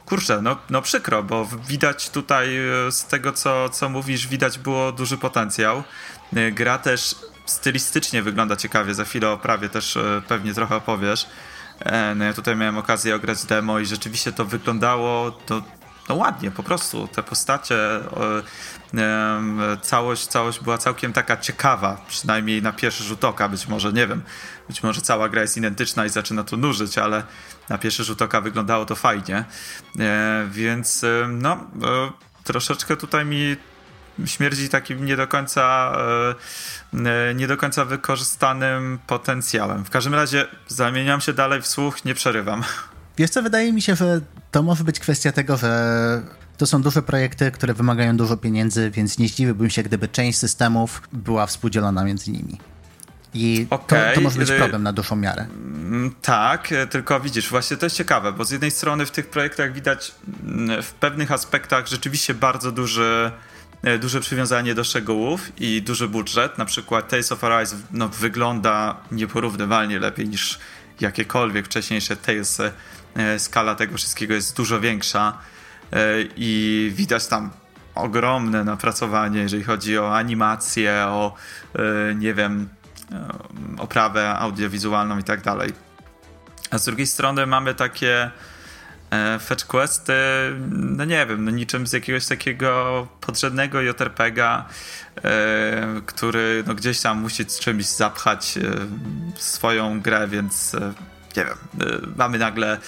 [0.06, 2.48] kurczę, no, no przykro, bo widać tutaj
[2.90, 5.82] z tego, co, co mówisz, widać było duży potencjał.
[6.36, 11.26] E, gra też stylistycznie wygląda ciekawie, za chwilę o prawie też e, pewnie trochę opowiesz.
[11.80, 15.62] E, no ja tutaj miałem okazję ograć demo i rzeczywiście to wyglądało to,
[16.08, 17.08] no ładnie, po prostu.
[17.08, 17.76] Te postacie,
[19.82, 24.22] całość, całość była całkiem taka ciekawa, przynajmniej na pierwszy rzut oka, być może, nie wiem,
[24.68, 27.22] być może cała gra jest identyczna i zaczyna to nużyć, ale
[27.68, 29.44] na pierwszy rzut oka wyglądało to fajnie,
[30.50, 31.66] więc no,
[32.44, 33.56] troszeczkę tutaj mi
[34.26, 35.92] śmierdzi takim nie do końca
[36.94, 39.84] e, e, nie do końca wykorzystanym potencjałem.
[39.84, 42.64] W każdym razie zamieniam się dalej w słuch, nie przerywam.
[43.18, 46.22] Wiesz co, wydaje mi się, że to może być kwestia tego, że
[46.62, 51.02] to są duże projekty, które wymagają dużo pieniędzy, więc nie zdziwiłbym się, gdyby część systemów
[51.12, 52.58] była współdzielona między nimi.
[53.34, 54.08] I okay.
[54.08, 55.46] to, to, może być y, problem na dłuższą miarę.
[55.54, 59.72] Mm, tak, tylko widzisz, właśnie to jest ciekawe, bo z jednej strony w tych projektach
[59.72, 60.14] widać
[60.46, 63.30] mm, w pewnych aspektach rzeczywiście bardzo duży
[63.82, 66.58] E, duże przywiązanie do szczegółów i duży budżet.
[66.58, 70.58] Na przykład Tales of Arise no, wygląda nieporównywalnie lepiej niż
[71.00, 72.62] jakiekolwiek wcześniejsze Tales.
[73.38, 75.38] Skala tego wszystkiego jest dużo większa
[76.36, 77.50] i widać tam
[77.94, 81.34] ogromne napracowanie, jeżeli chodzi o animację, o
[82.14, 82.68] nie wiem,
[83.78, 85.72] oprawę audiowizualną i tak dalej.
[86.70, 88.30] A z drugiej strony mamy takie
[89.12, 90.12] E, fetch questy,
[90.70, 94.64] no nie wiem, no niczym z jakiegoś takiego podrzędnego JRPGa,
[95.16, 98.62] e, który no gdzieś tam musi z czymś zapchać e,
[99.36, 100.76] swoją grę, więc
[101.36, 101.56] nie wiem,
[102.16, 102.78] mamy nagle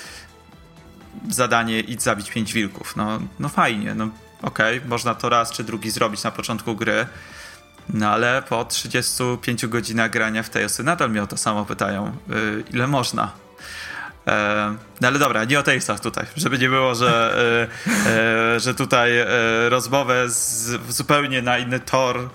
[1.30, 2.96] zadanie idź zabić pięć wilków.
[2.96, 4.08] No, no fajnie, no
[4.42, 7.06] okej, okay, można to raz czy drugi zrobić na początku gry,
[7.88, 12.16] no ale po 35 godzinach grania w tej nadal mnie o to samo pytają,
[12.72, 13.44] ile można
[14.26, 17.36] E, no ale dobra, nie o Talesach tutaj, żeby nie było, że,
[18.06, 19.26] e, e, że tutaj e,
[19.68, 22.28] rozmowę z, zupełnie na inny tor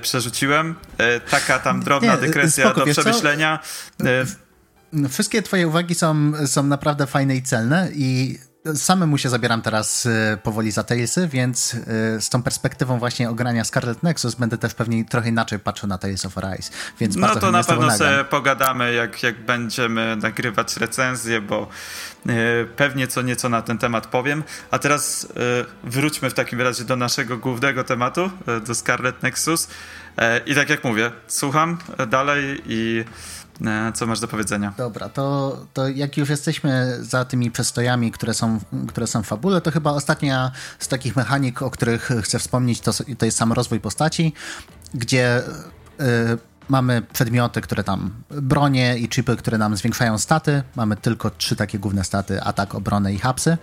[0.00, 0.74] przerzuciłem.
[0.98, 3.58] E, taka tam drobna nie, dykresja spoko, do przemyślenia.
[5.10, 8.38] Wszystkie twoje uwagi są, są naprawdę fajne i celne i
[8.74, 11.78] samemu się zabieram teraz y, powoli za Talesy, więc y,
[12.20, 16.24] z tą perspektywą właśnie ogrania Scarlet Nexus będę też pewnie trochę inaczej patrzył na Tales
[16.24, 16.70] of Arise.
[17.00, 21.68] Więc no to na pewno sobie pogadamy, jak, jak będziemy nagrywać recenzję, bo
[22.26, 22.32] y,
[22.76, 24.42] pewnie co nieco na ten temat powiem.
[24.70, 25.28] A teraz
[25.84, 28.30] wróćmy w takim razie do naszego głównego tematu,
[28.66, 29.68] do Scarlet Nexus.
[30.46, 31.78] I tak jak mówię, słucham
[32.08, 33.43] dalej i E,
[33.94, 34.74] co masz do powiedzenia?
[34.76, 39.60] Dobra, to, to jak już jesteśmy za tymi przestojami, które są, które są w fabule,
[39.60, 43.80] to chyba ostatnia z takich mechanik, o których chcę wspomnieć, to, to jest sam rozwój
[43.80, 44.32] postaci,
[44.94, 45.42] gdzie
[46.00, 46.38] y,
[46.68, 50.62] mamy przedmioty, które tam bronie i chipy, które nam zwiększają staty.
[50.76, 53.58] Mamy tylko trzy takie główne staty: atak, obronę i hapsy,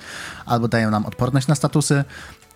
[0.45, 2.03] albo dają nam odporność na statusy.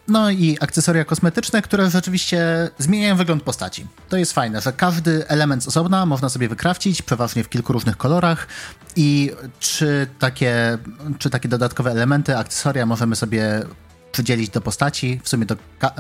[0.08, 3.88] No i akcesoria kosmetyczne, które rzeczywiście zmieniają wygląd postaci.
[4.10, 7.98] To jest fajne, że każdy element z osobna można sobie wykrawcić, przeważnie w kilku różnych
[7.98, 8.48] kolorach
[8.96, 10.78] i trzy takie,
[11.20, 13.63] trzy takie dodatkowe elementy, akcesoria możemy sobie
[14.12, 15.22] przydzielić do postaci.
[15.24, 15.94] W sumie to ka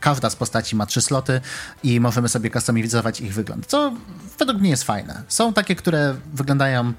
[0.00, 1.40] każda z postaci ma trzy sloty
[1.82, 3.92] i możemy sobie kustomizować ich wygląd, co
[4.38, 5.22] według mnie jest fajne.
[5.28, 6.92] Są takie, które wyglądają...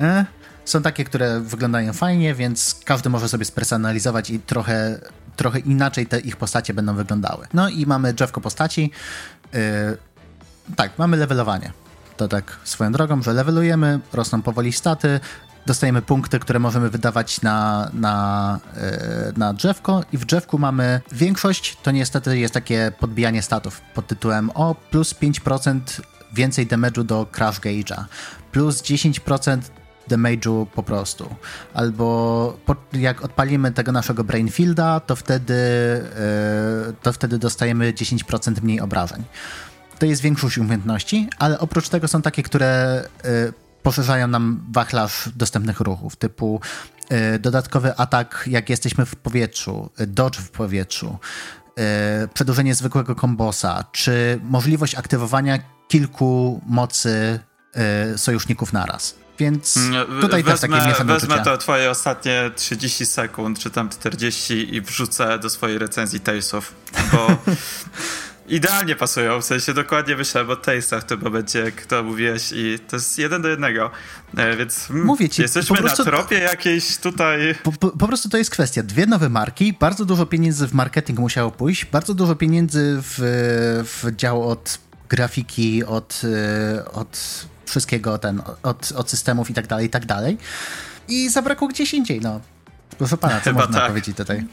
[0.00, 0.26] Eh,
[0.64, 5.00] są takie, które wyglądają fajnie, więc każdy może sobie spersonalizować i trochę
[5.40, 7.46] trochę inaczej te ich postacie będą wyglądały.
[7.54, 8.90] No i mamy drzewko postaci.
[9.52, 9.60] Yy,
[10.76, 11.72] tak, mamy levelowanie.
[12.16, 15.20] To tak swoją drogą, że levelujemy, rosną powoli staty,
[15.66, 21.76] dostajemy punkty, które możemy wydawać na, na, yy, na drzewko i w drzewku mamy większość,
[21.82, 25.80] to niestety jest takie podbijanie statów pod tytułem o plus 5%
[26.32, 28.04] więcej damage'u do crash gauge'a,
[28.52, 29.58] plus 10%
[30.10, 31.34] damage'u po prostu.
[31.74, 35.54] Albo po, jak odpalimy tego naszego Brainfielda, to wtedy,
[36.86, 39.24] yy, to wtedy dostajemy 10% mniej obrażeń.
[39.98, 45.80] To jest większość umiejętności, ale oprócz tego są takie, które yy, poszerzają nam wachlarz dostępnych
[45.80, 46.60] ruchów, typu
[47.10, 51.18] yy, dodatkowy atak, jak jesteśmy w powietrzu, dodge w powietrzu,
[52.34, 57.40] przedłużenie zwykłego kombosa, czy możliwość aktywowania kilku mocy
[58.16, 59.14] sojuszników naraz.
[59.40, 61.50] Więc mm, tutaj wezmę, też takie mieszane Wezmę uczucia.
[61.50, 66.74] to twoje ostatnie 30 sekund, czy tam 40 i wrzucę do swojej recenzji Talesów,
[67.12, 67.26] bo
[68.48, 72.78] idealnie pasują, w sensie dokładnie myślałem o Tastach w tym momencie, jak to mówiłeś i
[72.88, 73.90] to jest jeden do jednego,
[74.36, 77.54] e, więc mm, Mówię ci, jesteśmy prostu, na tropie jakiejś tutaj...
[77.62, 81.18] Po, po, po, prostu to jest kwestia, dwie nowe marki, bardzo dużo pieniędzy w marketing
[81.18, 83.18] musiało pójść, bardzo dużo pieniędzy w,
[83.84, 89.86] w dział od grafiki, od, e, od wszystkiego, ten, od, od systemów i tak dalej,
[89.86, 90.38] i tak dalej.
[91.08, 92.40] I zabrakło gdzieś indziej, no.
[92.98, 93.88] Proszę pana, co Chyba można tak.
[93.88, 94.46] powiedzieć tutaj?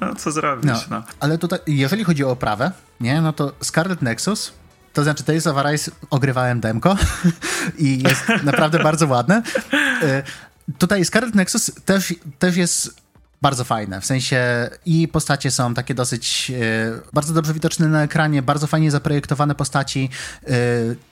[0.00, 0.80] No, co zrobić, no.
[0.90, 1.02] no.
[1.20, 4.52] Ale tutaj, jeżeli chodzi o oprawę, nie, no to Scarlet Nexus,
[4.92, 6.96] to znaczy Tales of Arise ogrywałem demko
[7.78, 9.42] i jest naprawdę bardzo ładne.
[10.02, 10.22] Y,
[10.78, 13.01] tutaj Scarlet Nexus też, też jest
[13.42, 14.00] bardzo fajne.
[14.00, 18.90] W sensie i postacie są takie dosyć e, bardzo dobrze widoczne na ekranie, bardzo fajnie
[18.90, 20.10] zaprojektowane postaci.
[20.46, 20.50] E,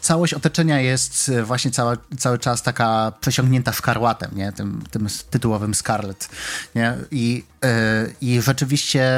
[0.01, 4.53] całość otoczenia jest właśnie cała, cały czas taka przesiągnięta szkarłatem, nie?
[4.53, 6.29] Tym, tym tytułowym Scarlet.
[6.75, 6.95] Nie?
[7.11, 9.11] I, e, I rzeczywiście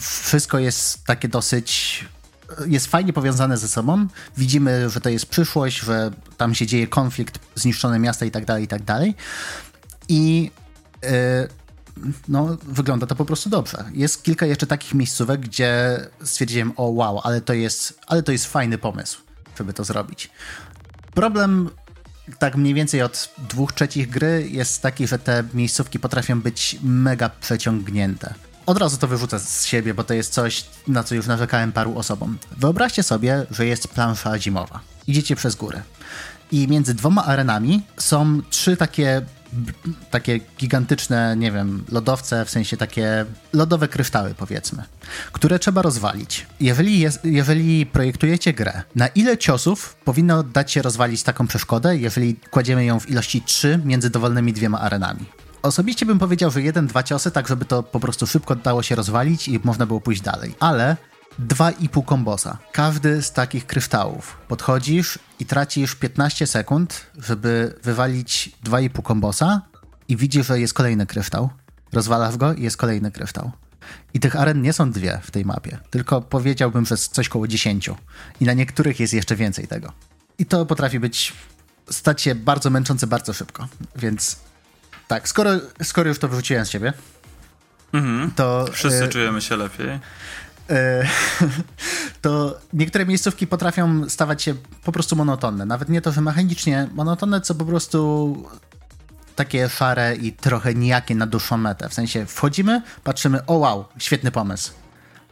[0.00, 2.04] wszystko jest takie dosyć
[2.66, 4.06] jest fajnie powiązane ze sobą.
[4.36, 8.64] Widzimy, że to jest przyszłość, że tam się dzieje konflikt, zniszczone miasta i tak dalej,
[8.64, 9.14] i tak dalej.
[10.08, 10.50] I
[12.28, 13.84] no, wygląda to po prostu dobrze.
[13.92, 18.46] Jest kilka jeszcze takich miejscówek, gdzie stwierdziłem, o wow, ale to jest, ale to jest
[18.46, 19.20] fajny pomysł,
[19.58, 20.30] żeby to zrobić.
[21.14, 21.70] Problem
[22.38, 27.28] tak mniej więcej od dwóch trzecich gry jest taki, że te miejscówki potrafią być mega
[27.28, 28.34] przeciągnięte.
[28.66, 31.98] Od razu to wyrzucę z siebie, bo to jest coś, na co już narzekałem paru
[31.98, 32.38] osobom.
[32.56, 34.80] Wyobraźcie sobie, że jest plansza zimowa.
[35.06, 35.82] Idziecie przez górę.
[36.52, 39.22] I między dwoma arenami są trzy takie
[40.10, 44.82] takie gigantyczne, nie wiem, lodowce, w sensie takie lodowe kryształy, powiedzmy,
[45.32, 46.46] które trzeba rozwalić.
[46.60, 52.36] Jeżeli, jest, jeżeli projektujecie grę, na ile ciosów powinno dać się rozwalić taką przeszkodę, jeżeli
[52.36, 55.24] kładziemy ją w ilości 3 między dowolnymi dwiema arenami?
[55.62, 58.94] Osobiście bym powiedział, że jeden, dwa ciosy, tak żeby to po prostu szybko dało się
[58.94, 60.54] rozwalić i można było pójść dalej.
[60.60, 60.96] Ale
[61.40, 62.58] 2,5 kombosa.
[62.72, 64.36] Każdy z takich kryształów.
[64.48, 69.62] Podchodzisz i tracisz 15 sekund, żeby wywalić 2,5 kombosa
[70.08, 71.50] i widzisz, że jest kolejny kryształ.
[71.92, 73.52] Rozwalasz go i jest kolejny kryształ.
[74.14, 77.90] I tych aren nie są dwie w tej mapie, tylko powiedziałbym, że coś koło 10.
[78.40, 79.92] I na niektórych jest jeszcze więcej tego.
[80.38, 81.32] I to potrafi być,
[81.90, 83.68] stać się bardzo męczące bardzo szybko.
[83.96, 84.36] Więc
[85.08, 85.50] tak, skoro,
[85.82, 86.92] skoro już to wyrzuciłem z siebie,
[87.92, 88.30] mhm.
[88.30, 88.66] to...
[88.72, 90.00] Wszyscy y czujemy się lepiej.
[90.70, 91.08] E,
[92.22, 95.66] to niektóre miejscówki potrafią stawać się po prostu monotonne.
[95.66, 98.36] Nawet nie to, że mechanicznie monotonne, co po prostu
[99.36, 101.88] takie szare i trochę nijakie na dłuższą metę.
[101.88, 104.72] W sensie wchodzimy, patrzymy, o wow, świetny pomysł.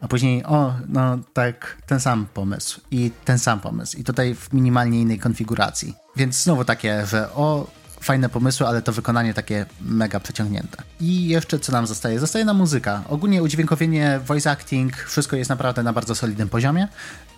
[0.00, 3.96] A później, o, no tak, ten sam pomysł i ten sam pomysł.
[3.96, 5.94] I tutaj w minimalnie innej konfiguracji.
[6.16, 7.66] Więc znowu takie, że o,
[8.00, 10.82] fajne pomysły, ale to wykonanie takie mega przeciągnięte.
[11.00, 12.20] I jeszcze co nam zostaje?
[12.20, 13.02] Zostaje nam muzyka.
[13.08, 16.88] Ogólnie udźwiękowienie, voice acting, wszystko jest naprawdę na bardzo solidnym poziomie.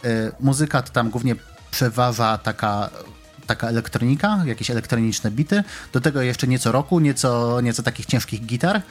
[0.05, 1.37] Yy, muzyka to tam głównie
[1.70, 2.90] przeważa taka
[3.46, 8.83] taka elektronika, jakieś elektroniczne bity, do tego jeszcze nieco roku, nieco, nieco takich ciężkich gitar,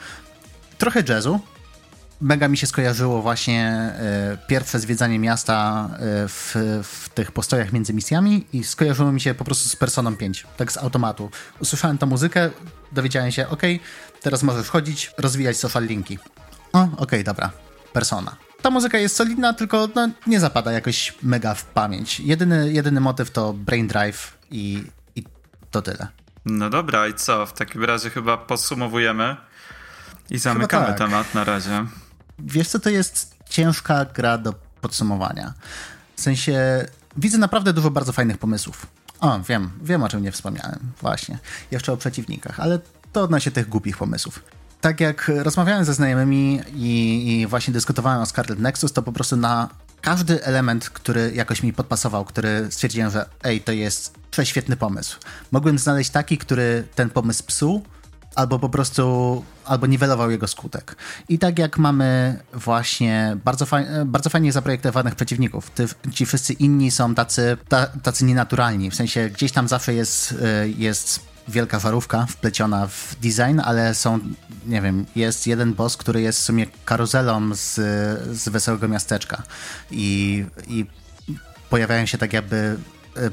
[0.77, 1.39] trochę jazzu,
[2.21, 7.93] mega mi się skojarzyło właśnie e, pierwsze zwiedzanie miasta e, w, w, tych postojach między
[7.93, 11.29] misjami i skojarzyło mi się po prostu z Personą 5, tak z automatu.
[11.60, 12.49] Usłyszałem tę muzykę,
[12.91, 13.62] dowiedziałem się, ok,
[14.21, 16.19] teraz możesz wchodzić, rozwijać social linki.
[16.73, 17.51] O, okej, okay, dobra,
[17.93, 18.36] Persona.
[18.62, 22.19] Ta muzyka jest solidna, tylko no, nie zapada jakoś mega w pamięć.
[22.19, 24.84] Jedyny, jedyny motyw to Brain Drive i,
[25.15, 25.23] i
[25.71, 26.07] to tyle.
[26.45, 27.45] No dobra, i co?
[27.45, 29.38] W takim razie chyba podsumowujemy
[30.29, 30.97] i zamykamy tak.
[30.97, 31.86] temat na razie
[32.45, 35.54] wiesz co, to jest ciężka gra do podsumowania.
[36.15, 36.86] W sensie
[37.17, 38.88] widzę naprawdę dużo bardzo fajnych pomysłów.
[39.19, 41.39] O, wiem, wiem o czym nie wspomniałem, właśnie.
[41.71, 42.80] Jeszcze o przeciwnikach, ale
[43.13, 44.43] to odnośnie tych głupich pomysłów.
[44.82, 49.38] Tak jak rozmawiałem ze znajomymi i, i właśnie dyskutowałem o Scarlet Nexus, to po prostu
[49.38, 49.69] na
[50.01, 55.17] każdy element, który jakoś mi podpasował, który stwierdziłem, że ej, to jest prześwietny pomysł.
[55.51, 57.84] Mogłem znaleźć taki, który ten pomysł psuł,
[58.36, 60.96] albo po prostu, albo niwelował jego skutek.
[61.30, 66.91] I tak jak mamy właśnie bardzo, faj, bardzo fajnie zaprojektowanych przeciwników, ty, ci wszyscy inni
[66.91, 72.26] są tacy, ta, tacy nienaturalni, w sensie gdzieś tam zawsze jest, y, jest wielka żarówka
[72.26, 74.20] wpleciona w design, ale są,
[74.65, 77.76] nie wiem, jest jeden boss, który jest w sumie karuzelą z,
[78.38, 79.44] z Wesołego Miasteczka.
[79.91, 80.86] I, i
[81.70, 82.78] pojawiają się tak jakby
[83.17, 83.30] e,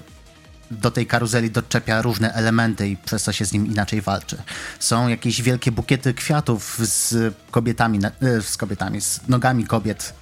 [0.70, 4.42] do tej karuzeli doczepia różne elementy i przez to się z nim inaczej walczy.
[4.78, 10.14] Są jakieś wielkie bukiety kwiatów z kobietami, e, z kobietami, z nogami kobiet.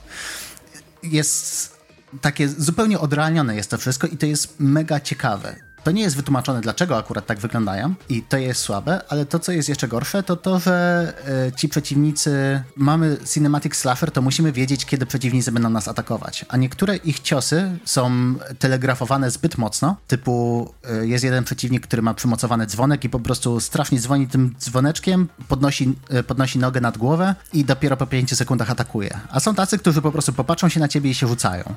[1.02, 1.76] Jest
[2.20, 5.65] takie zupełnie odrealnione jest to wszystko i to jest mega ciekawe.
[5.87, 9.53] To nie jest wytłumaczone, dlaczego akurat tak wyglądają i to jest słabe, ale to, co
[9.53, 11.12] jest jeszcze gorsze, to to, że
[11.49, 16.44] e, ci przeciwnicy, mamy cinematic slasher, to musimy wiedzieć, kiedy przeciwnicy będą nas atakować.
[16.49, 22.14] A niektóre ich ciosy są telegrafowane zbyt mocno, typu e, jest jeden przeciwnik, który ma
[22.14, 27.35] przymocowany dzwonek i po prostu strasznie dzwoni tym dzwoneczkiem, podnosi, e, podnosi nogę nad głowę
[27.53, 29.20] i dopiero po 5 sekundach atakuje.
[29.31, 31.75] A są tacy, którzy po prostu popatrzą się na ciebie i się rzucają.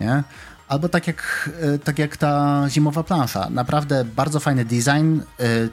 [0.00, 0.22] Nie?
[0.68, 3.50] Albo tak jak, e, tak jak ta zimowa plansza.
[3.50, 5.20] Naprawdę bardzo fajny design.
[5.20, 5.24] E,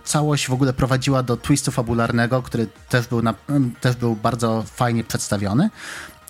[0.04, 3.34] całość w ogóle prowadziła do twistu fabularnego, który też był, na,
[3.82, 5.70] też był bardzo fajnie przedstawiony.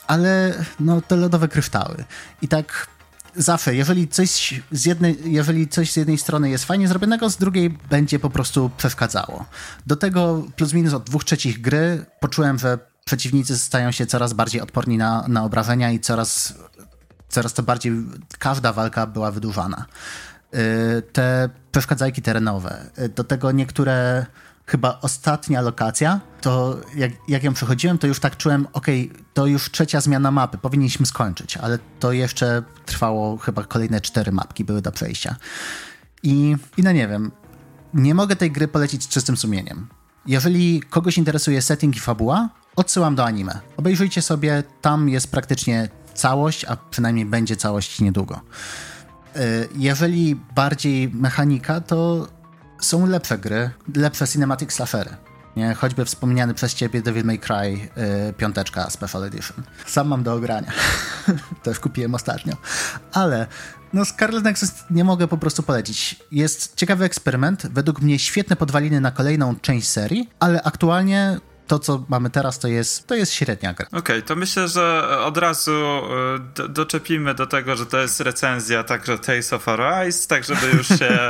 [0.07, 2.03] Ale no, te lodowe kryształy.
[2.41, 2.87] I tak
[3.35, 7.69] zawsze, jeżeli coś, z jednej, jeżeli coś z jednej strony jest fajnie zrobionego, z drugiej
[7.89, 9.45] będzie po prostu przeszkadzało.
[9.87, 14.61] Do tego plus minus od dwóch trzecich gry poczułem, że przeciwnicy stają się coraz bardziej
[14.61, 16.53] odporni na, na obrażenia i coraz
[17.29, 17.93] coraz to bardziej
[18.39, 19.85] każda walka była wydłużana.
[20.53, 24.25] Y, te przeszkadzajki terenowe, y, do tego niektóre
[24.65, 29.45] chyba ostatnia lokacja, to jak, jak ją przechodziłem, to już tak czułem, okej, okay, to
[29.45, 34.81] już trzecia zmiana mapy, powinniśmy skończyć, ale to jeszcze trwało chyba kolejne cztery mapki były
[34.81, 35.35] do przejścia.
[36.23, 37.31] I, i no nie wiem,
[37.93, 39.87] nie mogę tej gry polecić z czystym sumieniem.
[40.25, 43.59] Jeżeli kogoś interesuje setting i fabuła, odsyłam do anime.
[43.77, 48.41] Obejrzyjcie sobie, tam jest praktycznie całość, a przynajmniej będzie całość niedługo.
[49.35, 49.39] E,
[49.75, 52.27] jeżeli bardziej mechanika, to
[52.81, 55.09] są lepsze gry, lepsze cinematic slashery.
[55.55, 55.73] Nie?
[55.73, 59.63] Choćby wspomniany przez ciebie Devil May Cry yy, piąteczka Special Edition.
[59.85, 60.71] Sam mam do ogrania.
[61.63, 62.53] Też kupiłem ostatnio.
[63.13, 63.47] Ale
[63.93, 66.23] no Scarlet Nexus nie mogę po prostu polecić.
[66.31, 72.05] Jest ciekawy eksperyment, według mnie świetne podwaliny na kolejną część serii, ale aktualnie to, co
[72.09, 73.87] mamy teraz, to jest, to jest średnia gra.
[73.87, 78.19] Okej, okay, to myślę, że od razu e, do, doczepimy do tego, że to jest
[78.19, 81.09] recenzja także Tales of Arise, tak żeby już się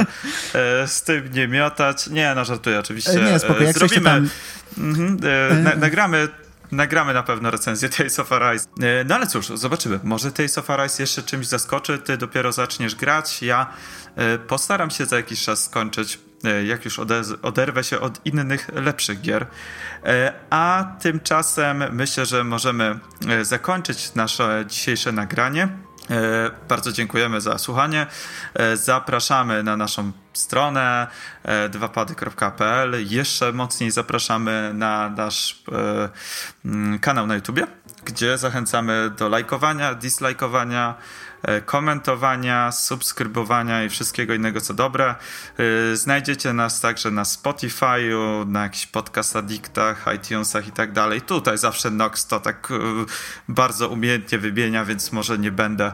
[0.53, 2.07] e, z tym nie miotać.
[2.07, 3.15] Nie, no żartuję oczywiście.
[3.15, 4.29] Nie, spoko, jak Zrobimy, tam...
[4.77, 5.19] mhm,
[5.51, 6.27] e, na, nagramy
[6.71, 8.67] nagramy na pewno recenzję Tales of Arise.
[9.05, 9.99] No ale cóż, zobaczymy.
[10.03, 13.73] Może Tales of Arise jeszcze czymś zaskoczy, ty dopiero zaczniesz grać, ja
[14.47, 16.34] postaram się za jakiś czas skończyć E,
[16.65, 16.99] jak już
[17.41, 19.47] oderwę się od innych, lepszych gier.
[20.03, 25.67] E, a tymczasem myślę, że możemy e, zakończyć nasze dzisiejsze nagranie.
[26.69, 28.07] Bardzo dziękujemy za słuchanie.
[28.73, 31.07] Zapraszamy na naszą stronę
[31.69, 33.07] dwapady.pl.
[33.09, 35.63] Jeszcze mocniej zapraszamy na nasz
[37.01, 37.67] kanał na YouTubie,
[38.05, 41.24] gdzie zachęcamy do lajkowania, dislajkowania E,
[41.65, 45.15] komentowania, subskrybowania i wszystkiego innego co dobre.
[45.91, 49.35] E, znajdziecie nas także na Spotify'u, na jakichś podcast
[50.15, 51.21] iTunesach i tak dalej.
[51.21, 52.75] Tutaj zawsze Nox to tak e,
[53.47, 55.91] bardzo umiejętnie wybienia, więc może nie będę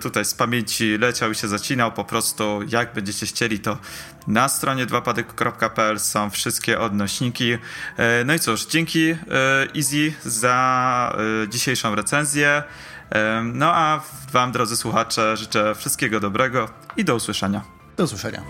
[0.00, 1.92] tutaj z pamięci leciał i się zacinał.
[1.92, 3.78] Po prostu jak będziecie chcieli, to
[4.26, 7.58] na stronie dwapadyk.pl są wszystkie odnośniki.
[8.24, 9.14] No i cóż, dzięki
[9.76, 11.16] Easy za
[11.48, 12.62] dzisiejszą recenzję.
[13.44, 14.00] No a
[14.32, 17.62] Wam, drodzy słuchacze, życzę wszystkiego dobrego i do usłyszenia.
[17.96, 18.42] Do usłyszenia.